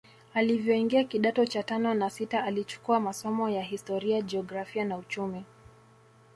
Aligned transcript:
Alivyoingia 0.33 1.03
kidato 1.03 1.45
cha 1.45 1.63
tano 1.63 1.93
na 1.93 2.09
sita 2.09 2.43
alichukua 2.43 2.99
masomo 2.99 3.49
ya 3.49 3.61
historia 3.63 4.21
jiografia 4.21 4.85
na 4.85 4.97
uchumi 4.97 5.45